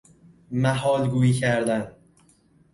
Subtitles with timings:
[0.51, 1.91] محال گوئی کردن